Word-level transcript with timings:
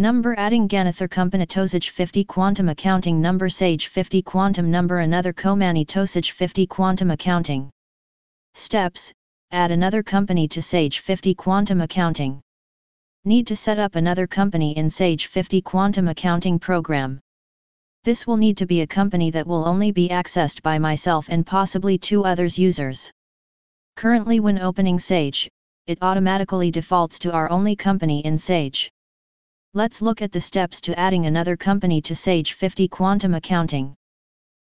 Number 0.00 0.36
adding 0.38 0.68
Ganather 0.68 1.10
Company 1.10 1.44
to 1.46 1.66
Sage 1.66 1.90
50 1.90 2.22
Quantum 2.22 2.68
Accounting 2.68 3.20
Number 3.20 3.48
Sage 3.48 3.88
50 3.88 4.22
Quantum 4.22 4.70
Number 4.70 5.00
Another 5.00 5.32
Komani 5.32 5.84
to 5.88 6.06
Sage 6.06 6.30
50 6.30 6.68
Quantum 6.68 7.10
Accounting 7.10 7.68
Steps 8.54 9.12
Add 9.50 9.72
another 9.72 10.04
company 10.04 10.46
to 10.46 10.62
Sage 10.62 11.00
50 11.00 11.34
Quantum 11.34 11.80
Accounting 11.80 12.40
Need 13.24 13.48
to 13.48 13.56
set 13.56 13.80
up 13.80 13.96
another 13.96 14.28
company 14.28 14.76
in 14.76 14.88
Sage 14.88 15.26
50 15.26 15.62
Quantum 15.62 16.06
Accounting 16.06 16.60
Program. 16.60 17.18
This 18.04 18.24
will 18.24 18.36
need 18.36 18.56
to 18.58 18.66
be 18.66 18.82
a 18.82 18.86
company 18.86 19.32
that 19.32 19.48
will 19.48 19.66
only 19.66 19.90
be 19.90 20.10
accessed 20.10 20.62
by 20.62 20.78
myself 20.78 21.26
and 21.28 21.44
possibly 21.44 21.98
two 21.98 22.24
others 22.24 22.56
users. 22.56 23.10
Currently 23.96 24.38
when 24.38 24.60
opening 24.60 25.00
Sage, 25.00 25.50
it 25.88 25.98
automatically 26.02 26.70
defaults 26.70 27.18
to 27.18 27.32
our 27.32 27.50
only 27.50 27.74
company 27.74 28.24
in 28.24 28.38
Sage. 28.38 28.92
Let's 29.78 30.02
look 30.02 30.22
at 30.22 30.32
the 30.32 30.40
steps 30.40 30.80
to 30.80 30.98
adding 30.98 31.26
another 31.26 31.56
company 31.56 32.02
to 32.02 32.12
Sage 32.12 32.54
50 32.54 32.88
Quantum 32.88 33.34
Accounting. 33.34 33.94